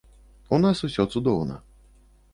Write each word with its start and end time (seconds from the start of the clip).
У 0.57 0.59
нас 0.63 0.81
усё 0.89 1.05
цудоўна. 1.15 1.61